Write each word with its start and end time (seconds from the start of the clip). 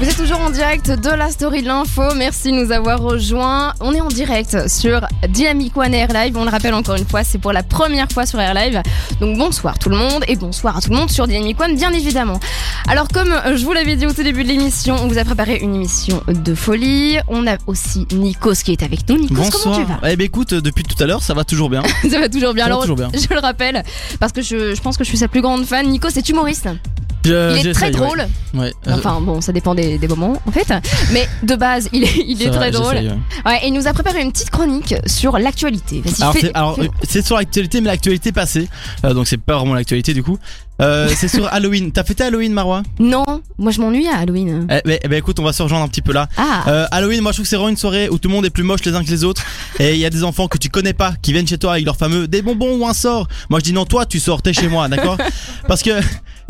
Vous 0.00 0.08
êtes 0.08 0.16
toujours 0.16 0.40
en 0.40 0.48
direct 0.48 0.90
de 0.90 1.10
la 1.10 1.28
story 1.28 1.60
de 1.60 1.66
l'info. 1.66 2.14
Merci 2.16 2.50
de 2.52 2.56
nous 2.56 2.72
avoir 2.72 3.00
rejoints. 3.02 3.74
On 3.80 3.92
est 3.92 4.00
en 4.00 4.08
direct 4.08 4.66
sur 4.66 5.02
Dynamic 5.28 5.76
One 5.76 5.92
Air 5.92 6.08
Live. 6.14 6.38
On 6.38 6.44
le 6.44 6.50
rappelle 6.50 6.72
encore 6.72 6.94
une 6.94 7.04
fois, 7.06 7.22
c'est 7.22 7.36
pour 7.36 7.52
la 7.52 7.62
première 7.62 8.10
fois 8.10 8.24
sur 8.24 8.40
Air 8.40 8.54
Live. 8.54 8.80
Donc 9.20 9.36
bonsoir 9.36 9.78
tout 9.78 9.90
le 9.90 9.96
monde 9.96 10.24
et 10.26 10.36
bonsoir 10.36 10.78
à 10.78 10.80
tout 10.80 10.88
le 10.88 10.96
monde 10.96 11.10
sur 11.10 11.26
Dynamic 11.26 11.60
One, 11.60 11.74
bien 11.76 11.92
évidemment. 11.92 12.40
Alors 12.88 13.08
comme 13.08 13.28
je 13.54 13.62
vous 13.62 13.74
l'avais 13.74 13.94
dit 13.96 14.06
au 14.06 14.12
tout 14.14 14.22
début 14.22 14.42
de 14.42 14.48
l'émission, 14.48 14.96
on 15.02 15.06
vous 15.06 15.18
a 15.18 15.24
préparé 15.24 15.58
une 15.58 15.74
émission 15.74 16.22
de 16.28 16.54
folie. 16.54 17.18
On 17.28 17.46
a 17.46 17.58
aussi 17.66 18.06
Nikos 18.10 18.54
qui 18.64 18.72
est 18.72 18.82
avec 18.82 19.06
nous. 19.06 19.18
Nikos, 19.18 19.50
comment 19.62 19.76
tu 19.76 19.84
vas 19.84 20.00
Eh 20.08 20.16
ben 20.16 20.24
écoute, 20.24 20.54
depuis 20.54 20.84
tout 20.84 21.00
à 21.02 21.06
l'heure, 21.06 21.22
ça 21.22 21.34
va 21.34 21.44
toujours 21.44 21.68
bien. 21.68 21.82
Ça 22.10 22.18
va 22.18 22.30
toujours 22.30 22.54
bien. 22.54 22.64
Ça 22.64 22.70
va 22.70 22.74
Alors 22.76 22.80
toujours 22.84 22.96
bien. 22.96 23.10
je 23.12 23.34
le 23.34 23.40
rappelle 23.40 23.84
parce 24.18 24.32
que 24.32 24.40
je, 24.40 24.74
je 24.74 24.80
pense 24.80 24.96
que 24.96 25.04
je 25.04 25.10
suis 25.10 25.18
sa 25.18 25.28
plus 25.28 25.42
grande 25.42 25.66
fan. 25.66 25.86
Nikos 25.86 26.08
est 26.16 26.26
humoriste? 26.30 26.68
Je- 27.24 27.58
Il 27.60 27.66
est 27.68 27.72
très 27.72 27.90
drôle. 27.90 28.26
Ouais. 28.54 28.60
Ouais, 28.86 28.92
Enfin 28.92 29.20
bon, 29.20 29.40
ça 29.40 29.52
dépend 29.52 29.74
des, 29.74 29.98
des 29.98 30.08
moments 30.08 30.40
en 30.46 30.50
fait. 30.52 30.72
Mais 31.12 31.28
de 31.42 31.54
base, 31.54 31.88
il 31.92 32.04
est, 32.04 32.24
il 32.26 32.40
est 32.42 32.46
ça 32.46 32.50
va, 32.52 32.56
très 32.58 32.70
drôle. 32.70 32.94
ouais. 32.96 33.58
Et 33.62 33.68
il 33.68 33.72
nous 33.72 33.86
a 33.86 33.92
préparé 33.92 34.22
une 34.22 34.32
petite 34.32 34.50
chronique 34.50 34.94
sur 35.06 35.38
l'actualité. 35.38 36.02
Alors, 36.20 36.34
c'est, 36.40 36.56
euh, 36.56 36.88
c'est 37.08 37.24
sur 37.24 37.36
l'actualité, 37.36 37.80
mais 37.80 37.88
l'actualité 37.88 38.32
passée. 38.32 38.68
Euh, 39.04 39.12
donc 39.14 39.28
c'est 39.28 39.36
pas 39.40 39.56
vraiment 39.56 39.74
l'actualité 39.74 40.14
du 40.14 40.22
coup. 40.22 40.38
Euh, 40.80 41.10
c'est 41.14 41.28
sur 41.28 41.46
Halloween. 41.52 41.92
T'as 41.92 42.04
fêté 42.04 42.24
Halloween, 42.24 42.54
Marois? 42.54 42.82
Non, 42.98 43.42
moi 43.58 43.70
je 43.70 43.80
m'ennuie 43.82 44.08
à 44.08 44.16
Halloween. 44.16 44.66
eh, 44.70 44.80
eh 45.02 45.08
ben, 45.08 45.18
écoute, 45.18 45.38
on 45.38 45.42
va 45.42 45.52
se 45.52 45.62
rejoindre 45.62 45.84
un 45.84 45.88
petit 45.88 46.00
peu 46.00 46.12
là. 46.14 46.26
Ah, 46.38 46.62
Euh, 46.68 46.86
Halloween, 46.90 47.20
moi 47.20 47.32
je 47.32 47.36
trouve 47.36 47.44
que 47.44 47.50
c'est 47.50 47.56
vraiment 47.56 47.68
une 47.68 47.76
soirée 47.76 48.08
où 48.08 48.16
tout 48.18 48.28
le 48.30 48.34
monde 48.34 48.46
est 48.46 48.50
plus 48.50 48.62
moche 48.62 48.80
les 48.86 48.94
uns 48.94 49.04
que 49.04 49.10
les 49.10 49.24
autres. 49.24 49.42
Et 49.78 49.92
il 49.92 49.98
y 50.00 50.06
a 50.06 50.10
des 50.10 50.24
enfants 50.24 50.48
que 50.48 50.56
tu 50.56 50.70
connais 50.70 50.94
pas 50.94 51.12
qui 51.20 51.34
viennent 51.34 51.46
chez 51.46 51.58
toi 51.58 51.72
avec 51.72 51.84
leur 51.84 51.96
fameux 51.98 52.26
des 52.28 52.40
bonbons 52.40 52.78
ou 52.78 52.86
un 52.86 52.94
sort. 52.94 53.28
Moi 53.50 53.58
je 53.60 53.64
dis 53.64 53.72
non, 53.74 53.84
toi 53.84 54.06
tu 54.06 54.18
sors, 54.20 54.40
t'es 54.40 54.54
chez 54.54 54.68
moi, 54.68 54.88
d'accord? 54.88 55.18
Parce 55.68 55.82
que 55.82 55.90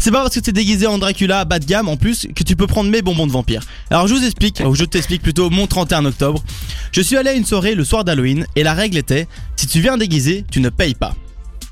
c'est 0.00 0.10
pas 0.10 0.22
parce 0.22 0.34
que 0.34 0.40
t'es 0.40 0.52
déguisé 0.52 0.86
en 0.86 0.98
Dracula 0.98 1.44
bas 1.44 1.58
de 1.60 1.64
gamme 1.66 1.88
en 1.88 1.96
plus 1.96 2.26
que 2.34 2.42
tu 2.42 2.56
peux 2.56 2.66
prendre 2.66 2.90
mes 2.90 3.02
bonbons 3.02 3.26
de 3.26 3.32
vampire. 3.32 3.62
Alors 3.90 4.08
je 4.08 4.14
vous 4.14 4.24
explique, 4.24 4.60
ou 4.66 4.74
je 4.74 4.84
t'explique 4.84 5.22
plutôt 5.22 5.50
mon 5.50 5.66
31 5.68 6.04
octobre. 6.06 6.42
Je 6.92 7.00
suis 7.00 7.16
allé 7.16 7.30
à 7.30 7.32
une 7.34 7.44
soirée 7.44 7.74
le 7.74 7.84
soir 7.84 8.02
d'Halloween 8.04 8.46
et 8.56 8.62
la 8.64 8.74
règle 8.74 8.96
était 8.98 9.28
si 9.56 9.66
tu 9.68 9.80
viens 9.80 9.96
déguisé, 9.96 10.44
tu 10.50 10.60
ne 10.60 10.68
payes 10.70 10.94
pas. 10.94 11.14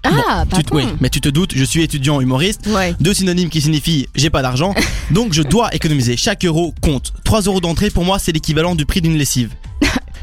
ah, 0.04 0.44
Tu 0.54 0.62
te- 0.62 0.74
oui, 0.74 0.84
mais 1.00 1.10
tu 1.10 1.20
te 1.20 1.28
doutes, 1.28 1.52
je 1.56 1.64
suis 1.64 1.82
étudiant 1.82 2.20
humoriste. 2.20 2.66
Ouais. 2.68 2.94
Deux 3.00 3.14
synonymes 3.14 3.48
qui 3.50 3.60
signifient 3.60 4.06
j'ai 4.14 4.30
pas 4.30 4.42
d'argent, 4.42 4.74
donc 5.10 5.32
je 5.32 5.42
dois 5.42 5.74
économiser. 5.74 6.16
Chaque 6.16 6.44
euro 6.44 6.74
compte. 6.80 7.12
3 7.24 7.42
euros 7.42 7.60
d'entrée 7.60 7.90
pour 7.90 8.04
moi 8.04 8.18
c'est 8.18 8.32
l'équivalent 8.32 8.74
du 8.74 8.86
prix 8.86 9.00
d'une 9.00 9.16
lessive. 9.18 9.50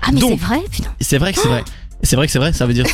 Ah, 0.07 0.11
mais 0.13 0.21
c'est 0.21 0.35
vrai, 0.35 0.61
putain. 0.71 0.89
C'est 1.01 1.17
vrai 1.17 1.33
que 1.33 1.39
c'est 1.41 1.47
vrai. 1.47 1.63
C'est 2.03 2.15
vrai 2.15 2.27
que 2.27 2.31
c'est 2.31 2.39
vrai, 2.39 2.53
ça 2.53 2.65
veut 2.65 2.73
dire. 2.73 2.85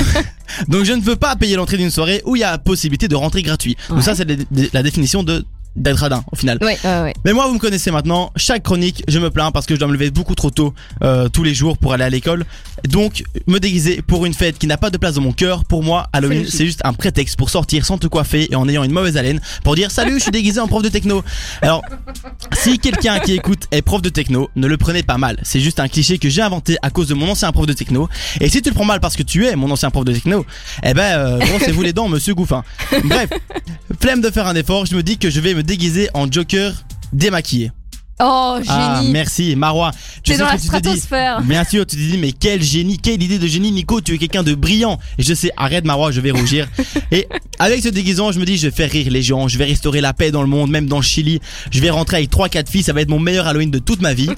Donc 0.68 0.84
je 0.84 0.92
ne 0.92 1.00
veux 1.00 1.16
pas 1.16 1.34
payer 1.36 1.56
l'entrée 1.56 1.76
d'une 1.76 1.90
soirée 1.90 2.22
où 2.24 2.36
il 2.36 2.40
y 2.40 2.44
a 2.44 2.56
possibilité 2.58 3.08
de 3.08 3.16
rentrer 3.16 3.42
gratuit. 3.42 3.76
Donc 3.88 4.02
ça 4.02 4.14
c'est 4.14 4.28
la, 4.28 4.36
la 4.72 4.82
définition 4.82 5.22
de 5.22 5.44
d'être 5.76 5.98
radin 5.98 6.24
au 6.32 6.36
final. 6.36 6.58
Ouais, 6.60 6.78
ouais, 6.84 7.00
ouais. 7.02 7.14
Mais 7.24 7.32
moi 7.32 7.46
vous 7.46 7.54
me 7.54 7.58
connaissez 7.58 7.90
maintenant, 7.90 8.32
chaque 8.36 8.62
chronique 8.62 9.02
je 9.08 9.18
me 9.18 9.30
plains 9.30 9.50
parce 9.50 9.66
que 9.66 9.74
je 9.74 9.80
dois 9.80 9.88
me 9.88 9.92
lever 9.92 10.10
beaucoup 10.10 10.34
trop 10.34 10.50
tôt 10.50 10.74
euh, 11.02 11.28
tous 11.28 11.42
les 11.42 11.54
jours 11.54 11.78
pour 11.78 11.92
aller 11.92 12.04
à 12.04 12.10
l'école. 12.10 12.44
Donc 12.88 13.24
me 13.46 13.58
déguiser 13.58 14.02
pour 14.02 14.26
une 14.26 14.34
fête 14.34 14.58
qui 14.58 14.66
n'a 14.66 14.76
pas 14.76 14.90
de 14.90 14.98
place 14.98 15.14
dans 15.14 15.22
mon 15.22 15.32
cœur, 15.32 15.64
pour 15.64 15.82
moi 15.82 16.08
Halloween 16.12 16.46
c'est 16.48 16.66
juste 16.66 16.80
un 16.84 16.92
prétexte 16.92 17.36
pour 17.36 17.50
sortir 17.50 17.86
sans 17.86 17.98
te 17.98 18.06
coiffer 18.06 18.52
et 18.52 18.56
en 18.56 18.68
ayant 18.68 18.84
une 18.84 18.92
mauvaise 18.92 19.16
haleine 19.16 19.40
pour 19.62 19.74
dire 19.74 19.90
salut 19.90 20.14
je 20.14 20.22
suis 20.24 20.32
déguisé 20.32 20.60
en 20.60 20.68
prof 20.68 20.82
de 20.82 20.88
techno. 20.88 21.22
Alors 21.62 21.82
si 22.52 22.78
quelqu'un 22.78 23.18
qui 23.20 23.32
écoute 23.32 23.64
est 23.70 23.82
prof 23.82 24.02
de 24.02 24.08
techno, 24.08 24.50
ne 24.56 24.66
le 24.66 24.76
prenez 24.76 25.02
pas 25.02 25.18
mal. 25.18 25.38
C'est 25.42 25.60
juste 25.60 25.80
un 25.80 25.88
cliché 25.88 26.18
que 26.18 26.28
j'ai 26.28 26.42
inventé 26.42 26.76
à 26.82 26.90
cause 26.90 27.08
de 27.08 27.14
mon 27.14 27.30
ancien 27.30 27.50
prof 27.52 27.66
de 27.66 27.72
techno. 27.72 28.08
Et 28.40 28.48
si 28.48 28.62
tu 28.62 28.68
le 28.68 28.74
prends 28.74 28.84
mal 28.84 29.00
parce 29.00 29.16
que 29.16 29.22
tu 29.22 29.46
es 29.46 29.56
mon 29.56 29.70
ancien 29.70 29.90
prof 29.90 30.04
de 30.04 30.12
techno, 30.12 30.44
eh 30.82 30.94
ben, 30.94 31.18
euh, 31.18 31.38
brossez-vous 31.38 31.82
les 31.82 31.92
dents, 31.92 32.08
monsieur 32.08 32.34
Gouffin. 32.34 32.64
Bref, 33.04 33.30
flemme 34.04 34.20
de 34.20 34.28
faire 34.30 34.46
un 34.46 34.54
effort, 34.54 34.84
je 34.84 34.94
me 34.96 35.02
dis 35.02 35.16
que 35.16 35.30
je 35.30 35.40
vais 35.40 35.54
me 35.54 35.62
déguiser 35.62 36.10
en 36.12 36.30
Joker 36.30 36.74
démaquillé. 37.14 37.72
Oh, 38.20 38.58
Ah, 38.68 38.98
génie. 39.00 39.12
merci, 39.12 39.56
Marois. 39.56 39.92
Tu 40.22 40.32
sais 40.32 40.38
dans 40.38 40.44
ce 40.46 40.52
la 40.52 40.56
que 40.58 40.60
tu 40.62 40.68
te 40.68 40.76
dis. 40.76 41.00
stratosphère. 41.00 41.40
Bien 41.40 41.64
sûr, 41.64 41.86
tu 41.86 41.96
te 41.96 42.00
dis, 42.00 42.18
mais 42.18 42.32
quel 42.32 42.62
génie, 42.62 42.98
quelle 42.98 43.22
idée 43.22 43.38
de 43.38 43.46
génie, 43.46 43.72
Nico, 43.72 44.02
tu 44.02 44.12
es 44.14 44.18
quelqu'un 44.18 44.42
de 44.42 44.54
brillant. 44.54 44.98
Et 45.16 45.22
je 45.22 45.32
sais, 45.32 45.50
arrête 45.56 45.86
Marois, 45.86 46.12
je 46.12 46.20
vais 46.20 46.32
rougir. 46.32 46.68
Et 47.12 47.26
avec 47.58 47.82
ce 47.82 47.88
déguisement, 47.88 48.30
je 48.30 48.38
me 48.40 48.44
dis, 48.44 48.58
je 48.58 48.68
vais 48.68 48.74
faire 48.76 48.90
rire 48.90 49.10
les 49.10 49.22
gens, 49.22 49.48
je 49.48 49.56
vais 49.56 49.64
restaurer 49.64 50.02
la 50.02 50.12
paix 50.12 50.30
dans 50.30 50.42
le 50.42 50.48
monde, 50.48 50.70
même 50.70 50.86
dans 50.86 50.98
le 50.98 51.02
Chili. 51.02 51.40
Je 51.72 51.80
vais 51.80 51.88
rentrer 51.88 52.18
avec 52.18 52.30
3-4 52.30 52.68
filles, 52.68 52.82
ça 52.82 52.92
va 52.92 53.00
être 53.00 53.08
mon 53.08 53.18
meilleur 53.18 53.46
Halloween 53.46 53.70
de 53.70 53.78
toute 53.78 54.02
ma 54.02 54.12
vie. 54.12 54.28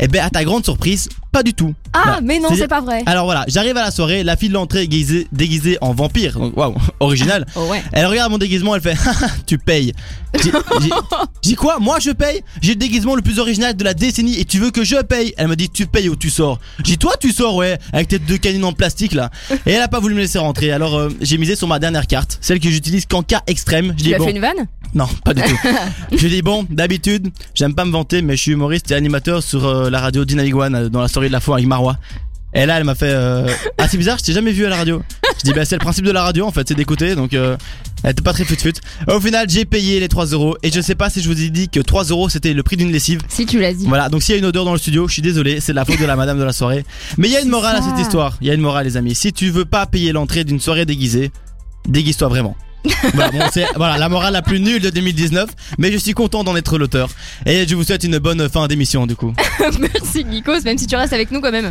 Et 0.00 0.08
ben, 0.08 0.24
à 0.24 0.30
ta 0.30 0.42
grande 0.42 0.64
surprise, 0.64 1.08
pas 1.32 1.42
du 1.42 1.54
tout. 1.54 1.74
Ah, 1.94 2.00
Voilà. 2.04 2.20
mais 2.22 2.38
non, 2.38 2.48
c'est 2.54 2.68
pas 2.68 2.80
vrai. 2.80 3.02
Alors 3.06 3.24
voilà, 3.24 3.44
j'arrive 3.48 3.76
à 3.76 3.82
la 3.82 3.90
soirée, 3.90 4.22
la 4.22 4.36
fille 4.36 4.48
de 4.50 4.54
l'entrée 4.54 4.82
est 4.82 4.86
déguisée, 4.86 5.26
déguisée 5.32 5.78
en 5.80 5.92
vampire. 5.94 6.38
Donc, 6.38 6.56
Waouh, 6.56 6.74
original. 7.00 7.46
Oh, 7.56 7.66
ouais. 7.70 7.82
Elle 7.92 8.06
regarde 8.06 8.30
mon 8.30 8.38
déguisement, 8.38 8.74
elle 8.76 8.82
fait 8.82 8.96
tu 9.46 9.58
payes. 9.58 9.92
J'ai- 11.42 11.54
quoi 11.56 11.78
Moi 11.78 11.98
je 12.00 12.10
paye? 12.10 12.42
J'ai 12.60 12.70
le 12.72 12.78
déguisement 12.78 13.14
le 13.14 13.22
plus 13.22 13.38
original 13.38 13.76
de 13.76 13.84
la 13.84 13.94
décennie 13.94 14.38
et 14.40 14.44
tu 14.44 14.58
veux 14.58 14.70
que 14.70 14.82
je 14.84 14.96
paye 15.02 15.34
Elle 15.36 15.48
me 15.48 15.56
dit 15.56 15.68
tu 15.68 15.86
payes 15.86 16.08
ou 16.08 16.16
tu 16.16 16.30
sors. 16.30 16.58
J'ai 16.84 16.96
toi 16.96 17.14
tu 17.20 17.32
sors 17.32 17.56
ouais 17.56 17.78
avec 17.92 18.08
tes 18.08 18.18
deux 18.18 18.38
canines 18.38 18.64
en 18.64 18.72
plastique 18.72 19.12
là. 19.12 19.30
Et 19.66 19.72
elle 19.72 19.82
a 19.82 19.88
pas 19.88 20.00
voulu 20.00 20.14
me 20.14 20.20
laisser 20.20 20.38
rentrer. 20.38 20.72
Alors 20.72 20.96
euh, 20.96 21.08
j'ai 21.20 21.36
misé 21.38 21.56
sur 21.56 21.68
ma 21.68 21.78
dernière 21.78 22.06
carte, 22.06 22.38
celle 22.40 22.60
que 22.60 22.70
j'utilise 22.70 23.06
qu'en 23.06 23.22
cas 23.22 23.42
extrême. 23.46 23.88
Je 23.92 24.02
Tu 24.02 24.02
dis 24.04 24.14
as 24.14 24.18
bon, 24.18 24.24
fait 24.26 24.30
une 24.32 24.40
vanne? 24.40 24.66
Non 24.94 25.06
pas 25.24 25.34
du 25.34 25.42
tout. 25.42 25.56
je 26.16 26.28
dis 26.28 26.42
bon 26.42 26.66
d'habitude 26.68 27.28
j'aime 27.54 27.74
pas 27.74 27.84
me 27.84 27.90
vanter 27.90 28.22
mais 28.22 28.36
je 28.36 28.42
suis 28.42 28.52
humoriste 28.52 28.90
et 28.90 28.94
animateur 28.94 29.42
sur 29.42 29.66
euh, 29.66 29.90
la 29.90 30.00
radio 30.00 30.24
Dynamic 30.24 30.54
One 30.54 30.74
euh, 30.74 30.88
dans 30.88 31.00
la 31.00 31.08
story 31.08 31.28
de 31.28 31.32
la 31.32 31.40
foi 31.40 31.56
avec 31.56 31.66
Marois. 31.66 31.96
Et 32.54 32.66
là 32.66 32.76
elle 32.76 32.84
m'a 32.84 32.94
fait 32.94 33.08
euh, 33.08 33.48
ah 33.78 33.88
c'est 33.88 33.96
bizarre 33.96 34.18
je 34.18 34.24
t'ai 34.24 34.32
jamais 34.32 34.52
vu 34.52 34.66
à 34.66 34.68
la 34.68 34.76
radio. 34.76 35.02
Je 35.38 35.44
dis 35.44 35.54
bah 35.54 35.64
c'est 35.64 35.76
le 35.76 35.80
principe 35.80 36.04
de 36.04 36.10
la 36.10 36.22
radio 36.22 36.46
en 36.46 36.50
fait 36.50 36.68
c'est 36.68 36.74
d'écouter 36.74 37.14
donc 37.14 37.32
euh, 37.32 37.56
elle 38.04 38.10
était 38.10 38.22
pas 38.22 38.34
très 38.34 38.44
fut 38.44 38.56
fut. 38.56 38.74
Au 39.08 39.18
final 39.20 39.48
j'ai 39.48 39.64
payé 39.64 39.98
les 40.00 40.08
3 40.08 40.26
euros 40.26 40.56
et 40.62 40.70
je 40.70 40.80
sais 40.82 40.94
pas 40.94 41.08
si 41.08 41.22
je 41.22 41.28
vous 41.30 41.40
ai 41.40 41.48
dit 41.48 41.70
que 41.70 41.80
3 41.80 42.04
euros 42.04 42.28
c'était 42.28 42.52
le 42.52 42.62
prix 42.62 42.76
d'une 42.76 42.92
lessive. 42.92 43.20
Si 43.28 43.46
tu 43.46 43.58
l'as 43.58 43.72
dit. 43.72 43.86
Voilà 43.86 44.10
donc 44.10 44.22
s'il 44.22 44.34
y 44.34 44.36
a 44.36 44.38
une 44.38 44.44
odeur 44.44 44.66
dans 44.66 44.72
le 44.72 44.78
studio 44.78 45.08
je 45.08 45.14
suis 45.14 45.22
désolé 45.22 45.60
c'est 45.60 45.72
de 45.72 45.76
la 45.76 45.86
faute 45.86 45.98
de 45.98 46.04
la 46.04 46.16
madame 46.16 46.38
de 46.38 46.44
la 46.44 46.52
soirée. 46.52 46.84
Mais 47.16 47.28
il 47.28 47.32
y 47.32 47.36
a 47.36 47.40
une 47.40 47.48
morale 47.48 47.76
à 47.76 47.80
cette 47.80 47.98
histoire. 47.98 48.36
Il 48.42 48.48
y 48.48 48.50
a 48.50 48.54
une 48.54 48.60
morale 48.60 48.84
les 48.84 48.98
amis. 48.98 49.14
Si 49.14 49.32
tu 49.32 49.48
veux 49.48 49.64
pas 49.64 49.86
payer 49.86 50.12
l'entrée 50.12 50.44
d'une 50.44 50.60
soirée 50.60 50.84
déguisée 50.84 51.32
déguise-toi 51.88 52.28
vraiment. 52.28 52.56
Voilà, 53.14 53.30
bon, 53.30 53.40
c'est 53.52 53.66
voilà 53.76 53.98
la 53.98 54.08
morale 54.08 54.32
la 54.32 54.42
plus 54.42 54.60
nulle 54.60 54.80
de 54.80 54.90
2019, 54.90 55.50
mais 55.78 55.92
je 55.92 55.98
suis 55.98 56.12
content 56.12 56.44
d'en 56.44 56.56
être 56.56 56.78
l'auteur 56.78 57.10
et 57.46 57.66
je 57.66 57.74
vous 57.74 57.84
souhaite 57.84 58.04
une 58.04 58.18
bonne 58.18 58.48
fin 58.48 58.66
d'émission 58.66 59.06
du 59.06 59.14
coup. 59.16 59.34
Merci, 59.80 60.24
Nikos, 60.24 60.62
même 60.64 60.78
si 60.78 60.86
tu 60.86 60.96
restes 60.96 61.12
avec 61.12 61.30
nous 61.30 61.40
quand 61.40 61.52
même. 61.52 61.70